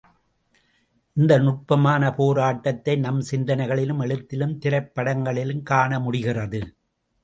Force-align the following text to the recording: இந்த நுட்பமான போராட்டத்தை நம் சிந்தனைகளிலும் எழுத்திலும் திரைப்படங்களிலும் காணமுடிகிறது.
இந்த 1.17 1.33
நுட்பமான 1.37 2.09
போராட்டத்தை 2.15 2.95
நம் 3.05 3.21
சிந்தனைகளிலும் 3.31 4.03
எழுத்திலும் 4.07 4.59
திரைப்படங்களிலும் 4.59 5.65
காணமுடிகிறது. 5.69 6.61